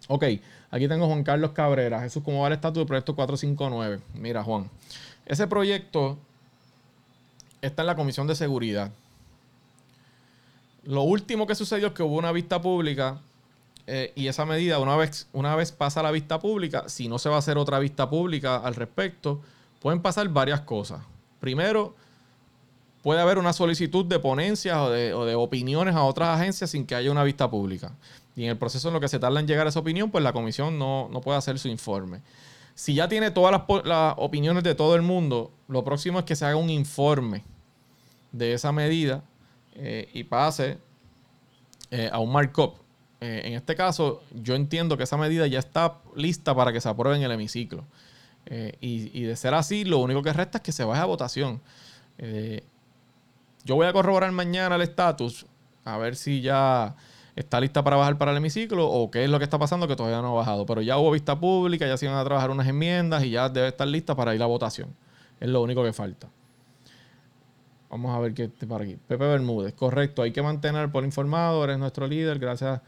[0.06, 0.22] Ok,
[0.70, 2.00] aquí tengo Juan Carlos Cabrera.
[2.02, 4.02] Jesús, ¿cómo va el estatus del proyecto 459?
[4.14, 4.70] Mira, Juan.
[5.26, 6.16] Ese proyecto
[7.60, 8.92] está en la Comisión de Seguridad.
[10.84, 13.20] Lo último que sucedió es que hubo una vista pública
[13.86, 17.28] eh, y esa medida, una vez, una vez pasa la vista pública, si no se
[17.28, 19.40] va a hacer otra vista pública al respecto,
[19.80, 21.02] pueden pasar varias cosas.
[21.40, 21.94] Primero,
[23.02, 27.10] puede haber una solicitud de ponencias o de, opiniones a otras agencias sin que haya
[27.10, 27.92] una vista pública.
[28.34, 30.24] Y en el proceso en lo que se tarda en llegar a esa opinión, pues
[30.24, 32.22] la comisión no, no puede hacer su informe.
[32.74, 36.34] Si ya tiene todas las, las, opiniones de todo el mundo, lo próximo es que
[36.34, 37.44] se haga un informe
[38.32, 39.22] de esa medida
[39.74, 40.78] eh, y pase
[41.90, 42.83] eh, a un markup.
[43.24, 46.88] Eh, en este caso, yo entiendo que esa medida ya está lista para que se
[46.88, 47.84] apruebe en el hemiciclo.
[48.80, 51.62] Y, de ser así, lo único que resta es que se vaya a votación.
[53.64, 55.46] yo voy a corroborar mañana el estatus,
[55.84, 56.94] a ver si ya
[57.36, 59.96] está lista para bajar para el hemiciclo o qué es lo que está pasando que
[59.96, 60.66] todavía no ha bajado.
[60.66, 63.68] Pero ya hubo vista pública, ya se iban a trabajar unas enmiendas y ya debe
[63.68, 64.94] estar lista para ir a votación.
[65.40, 66.28] Es lo único que falta.
[67.90, 68.96] Vamos a ver qué está por aquí.
[69.06, 70.22] Pepe Bermúdez, correcto.
[70.22, 71.62] Hay que mantener pueblo informado.
[71.64, 72.38] Eres nuestro líder.
[72.38, 72.80] Gracias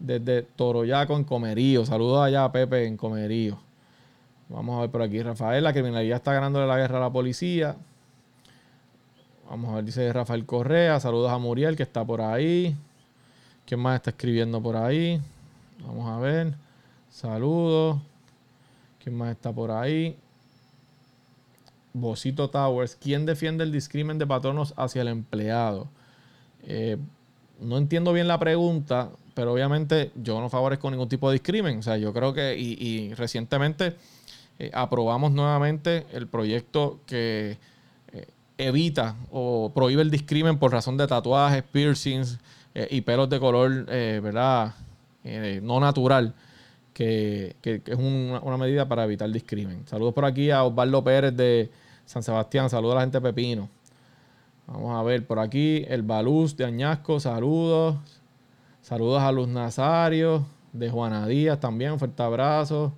[0.00, 1.86] desde Toroyaco en Comerío.
[1.86, 3.58] Saludos allá a Pepe en Comerío.
[4.48, 5.22] Vamos a ver por aquí.
[5.22, 7.76] Rafael, la criminalidad está ganándole la guerra a la policía.
[9.48, 10.98] Vamos a ver, dice Rafael Correa.
[10.98, 12.76] Saludos a Muriel que está por ahí.
[13.66, 15.20] ¿Quién más está escribiendo por ahí?
[15.86, 16.54] Vamos a ver.
[17.10, 18.00] Saludos.
[19.02, 20.16] ¿Quién más está por ahí?
[21.92, 22.96] Bocito Towers.
[22.96, 25.88] ¿Quién defiende el discrimen de patronos hacia el empleado?
[26.62, 26.96] Eh,
[27.60, 31.78] no entiendo bien la pregunta, pero obviamente yo no favorezco ningún tipo de discrimen.
[31.78, 33.94] O sea, yo creo que, y, recientemente
[34.58, 37.58] eh, aprobamos nuevamente el proyecto que
[38.12, 38.26] eh,
[38.58, 42.38] evita o prohíbe el discrimen por razón de tatuajes, piercings
[42.88, 44.74] y pelos de color, ¿verdad?
[45.60, 46.34] no natural.
[46.94, 49.86] Que, es una, medida para evitar discrimen.
[49.86, 51.70] Saludos por aquí a Osvaldo Pérez de
[52.04, 53.68] San Sebastián, saludos a la gente Pepino.
[54.66, 57.96] Vamos a ver por aquí el Baluz de Añasco, saludos.
[58.82, 62.92] Saludos a Luz Nazario, de Juana Díaz también, fuerte abrazo.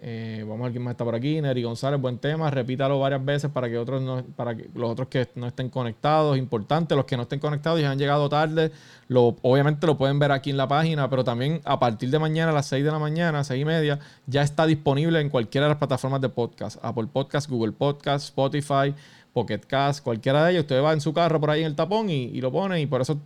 [0.00, 1.40] Eh, vamos a ver quién más está por aquí.
[1.40, 2.48] Neri González, buen tema.
[2.50, 6.38] Repítalo varias veces para que otros no, para que los otros que no estén conectados.
[6.38, 8.70] Importante, los que no estén conectados y han llegado tarde,
[9.08, 12.52] lo, obviamente lo pueden ver aquí en la página, pero también a partir de mañana
[12.52, 15.70] a las 6 de la mañana, 6 y media, ya está disponible en cualquiera de
[15.70, 16.78] las plataformas de podcast.
[16.82, 18.94] Apple Podcast, Google Podcast, Spotify,
[19.32, 20.62] Pocket Cast, cualquiera de ellos.
[20.62, 23.00] Usted va en su carro por ahí en el tapón y, lo pone y por
[23.00, 23.18] eso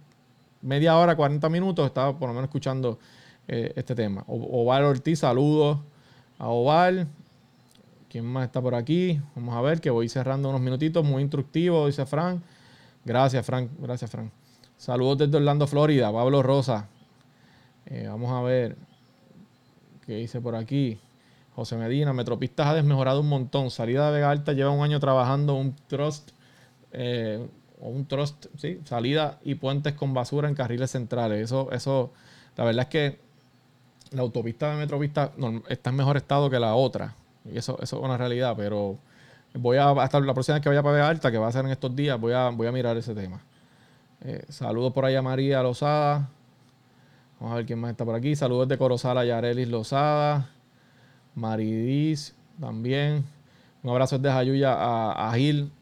[0.63, 2.99] media hora, 40 minutos estaba por lo menos escuchando
[3.49, 4.25] eh, este tema.
[4.27, 5.79] Oval Ortiz, saludos
[6.39, 7.09] a Oval.
[8.09, 9.21] ¿Quién más está por aquí?
[9.35, 11.05] Vamos a ver que voy cerrando unos minutitos.
[11.05, 12.43] Muy instructivo, dice Frank.
[13.05, 13.71] Gracias, Frank.
[13.79, 14.31] Gracias, Frank.
[14.77, 16.13] Saludos desde Orlando, Florida.
[16.13, 16.89] Pablo Rosa.
[17.87, 18.77] Eh, vamos a ver
[20.07, 20.99] qué dice por aquí.
[21.55, 23.71] José Medina, Metropistas ha desmejorado un montón.
[23.71, 26.31] Salida de Vega Alta lleva un año trabajando un trust,
[26.93, 27.47] eh,
[27.83, 31.43] o un trust, sí, salida y puentes con basura en carriles centrales.
[31.43, 32.13] Eso, eso,
[32.57, 33.19] la verdad es que
[34.13, 35.33] la autopista de Metropista
[35.69, 37.17] está en mejor estado que la otra.
[37.45, 38.99] Y eso, eso es una realidad, pero
[39.55, 41.65] voy a, hasta la próxima vez que vaya para Vega Alta, que va a ser
[41.65, 43.43] en estos días, voy a, voy a mirar ese tema.
[44.25, 46.29] Eh, saludos por ahí a María Lozada.
[47.41, 48.37] Vamos a ver quién más está por aquí.
[48.37, 50.49] Saludos de Corozal a Yarelis Lozada.
[51.35, 53.25] Maridis también.
[53.83, 55.73] Un abrazo desde Jayuya a, a Gil.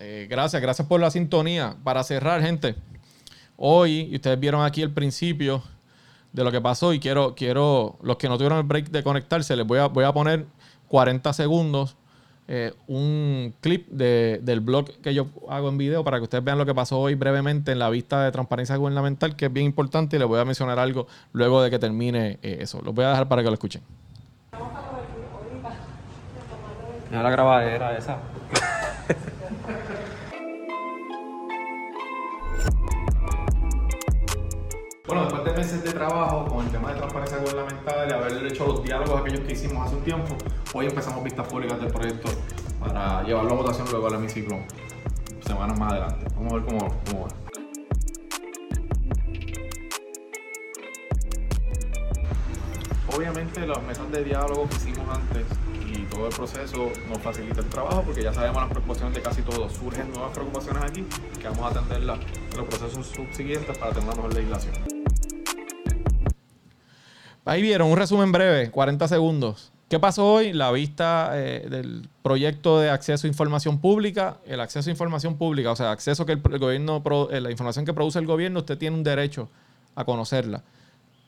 [0.00, 1.76] Eh, gracias, gracias por la sintonía.
[1.82, 2.74] Para cerrar, gente.
[3.56, 5.62] Hoy, y ustedes vieron aquí el principio
[6.32, 9.56] de lo que pasó y quiero, quiero, los que no tuvieron el break de conectarse,
[9.56, 10.46] les voy a, voy a poner
[10.88, 11.96] 40 segundos,
[12.46, 16.66] eh, un clip del blog que yo hago en video para que ustedes vean lo
[16.66, 20.18] que pasó hoy brevemente en la vista de transparencia gubernamental, que es bien importante y
[20.18, 22.80] les voy a mencionar algo luego de que termine eh, eso.
[22.82, 23.82] Los voy a dejar para que lo escuchen.
[27.10, 28.18] la grabadera esa.
[35.08, 38.66] Bueno, después de meses de trabajo con el tema de transparencia gubernamental y haber hecho
[38.66, 40.36] los diálogos aquellos que hicimos hace un tiempo,
[40.74, 42.28] hoy empezamos vistas públicas del proyecto
[42.78, 44.58] para llevarlo a votación luego al hemiciclo
[45.40, 46.26] semanas más adelante.
[46.36, 47.28] Vamos a ver cómo, cómo va.
[53.16, 55.46] Obviamente las mesas de diálogo que hicimos antes
[55.86, 59.40] y todo el proceso nos facilita el trabajo porque ya sabemos las preocupaciones de casi
[59.40, 59.72] todos.
[59.72, 61.02] Surgen nuevas preocupaciones aquí
[61.40, 62.18] que vamos a atenderlas
[62.52, 64.97] en los procesos subsiguientes para tener una mejor legislación.
[67.48, 69.72] Ahí vieron un resumen breve, 40 segundos.
[69.88, 70.52] ¿Qué pasó hoy?
[70.52, 74.36] La vista eh, del proyecto de acceso a información pública.
[74.44, 77.94] El acceso a información pública, o sea, acceso que el, gobierno, eh, la información que
[77.94, 79.48] produce el gobierno, usted tiene un derecho
[79.94, 80.62] a conocerla.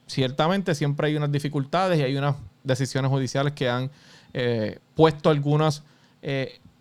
[0.08, 3.90] Ciertamente siempre hay unas dificultades y hay unas decisiones judiciales que han
[4.34, 5.84] eh, puesto algunas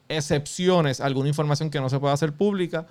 [0.09, 2.87] excepciones, alguna información que no se puede hacer pública,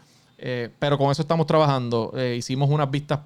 [0.79, 2.15] pero con eso estamos trabajando.
[2.35, 3.21] hicimos unas vistas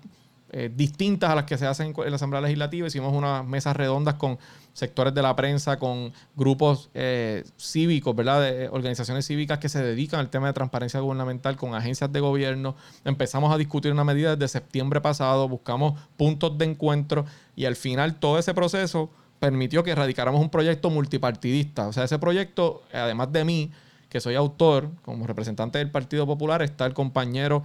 [0.54, 2.86] eh, distintas a las que se hacen en la Asamblea Legislativa.
[2.86, 4.38] Hicimos unas mesas redondas con
[4.74, 8.42] sectores de la prensa, con grupos eh, cívicos, ¿verdad?
[8.42, 12.76] De organizaciones cívicas que se dedican al tema de transparencia gubernamental, con agencias de gobierno.
[13.04, 17.24] Empezamos a discutir una medida desde septiembre pasado, buscamos puntos de encuentro
[17.56, 21.88] y al final todo ese proceso permitió que radicáramos un proyecto multipartidista.
[21.88, 23.72] O sea, ese proyecto, además de mí,
[24.12, 27.62] que soy autor, como representante del Partido Popular, está el compañero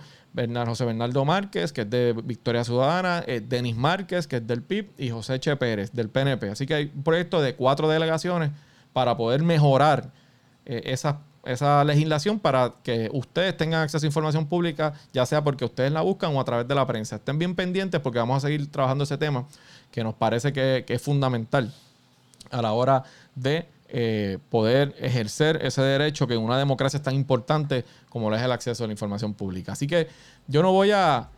[0.66, 4.92] José Bernardo Márquez, que es de Victoria Ciudadana, eh, Denis Márquez, que es del PIB,
[4.98, 6.50] y José Che Pérez, del PNP.
[6.50, 8.52] Así que hay un proyecto de cuatro delegaciones
[8.94, 10.14] para poder mejorar
[10.66, 15.66] eh, esa, esa legislación para que ustedes tengan acceso a información pública, ya sea porque
[15.66, 17.18] ustedes la buscan o a través de la prensa.
[17.18, 19.46] Estén bien pendientes porque vamos a seguir trabajando ese tema
[19.92, 21.74] que nos parece que es fundamental
[22.52, 23.04] a la hora
[23.36, 28.36] de eh, poder ejercer ese derecho que en una democracia es tan importante como lo
[28.36, 29.72] es el acceso a la información pública.
[29.72, 30.10] Así que
[30.48, 31.30] yo no voy a,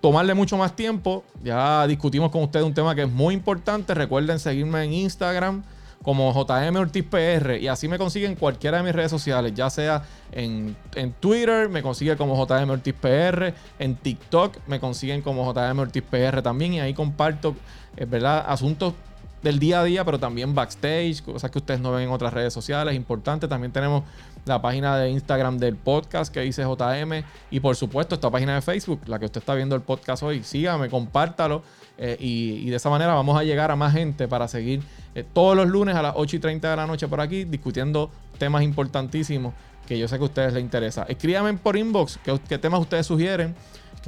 [0.00, 1.24] tomarle mucho más tiempo.
[1.44, 3.94] Ya discutimos con ustedes un tema que es muy importante.
[3.94, 5.62] Recuerden seguirme en Instagram
[6.02, 10.04] como JM Ortiz PR y así me consiguen cualquiera de mis redes sociales, ya sea
[10.32, 15.78] en, en Twitter, me consiguen como JM Ortiz PR, en TikTok me consiguen como JM
[15.80, 17.54] Ortiz PR también y ahí comparto,
[17.96, 18.44] eh, ¿verdad?
[18.48, 18.94] Asuntos
[19.42, 22.52] del día a día, pero también backstage, cosas que ustedes no ven en otras redes
[22.52, 22.94] sociales.
[22.94, 24.04] Importante, también tenemos
[24.44, 28.62] la página de Instagram del podcast que dice JM y por supuesto esta página de
[28.62, 30.42] Facebook, la que usted está viendo el podcast hoy.
[30.42, 31.62] Sígame, compártalo
[31.98, 34.82] eh, y, y de esa manera vamos a llegar a más gente para seguir
[35.14, 38.10] eh, todos los lunes a las 8 y 30 de la noche por aquí discutiendo
[38.38, 39.54] temas importantísimos
[39.86, 41.04] que yo sé que a ustedes les interesa.
[41.08, 43.54] Escríbanme por inbox qué, qué temas ustedes sugieren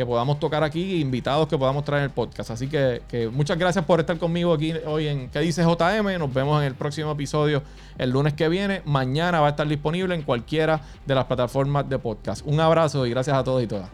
[0.01, 2.51] que podamos tocar aquí, invitados que podamos traer el podcast.
[2.51, 6.19] Así que, que muchas gracias por estar conmigo aquí hoy en ¿Qué dice JM?
[6.19, 7.63] Nos vemos en el próximo episodio
[7.99, 8.81] el lunes que viene.
[8.87, 12.47] Mañana va a estar disponible en cualquiera de las plataformas de podcast.
[12.47, 13.91] Un abrazo y gracias a todos y todas.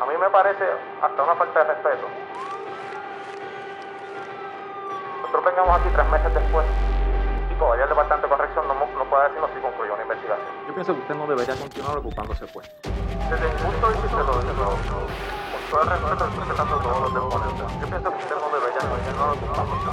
[0.00, 0.64] A mí me parece
[1.02, 2.06] hasta una falta de respeto.
[5.20, 6.66] Nosotros vengamos aquí tres meses después
[7.52, 10.59] y todavía el Departamento de Corrección no, no puede decirnos si concluyó una investigación.
[10.70, 12.70] Yo pienso que usted no debería continuar ocupándose pues.
[12.84, 17.66] Desde mi punto de vista, lo, lo, con todo el respeto, respetando todos los deponentes,
[17.80, 19.90] yo pienso que usted no debería continuar ocupándose.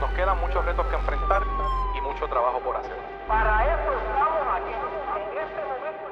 [0.00, 1.42] Nos quedan muchos retos que enfrentar
[1.96, 2.98] y mucho trabajo por hacer.
[3.28, 6.10] Para eso estamos aquí, en este momento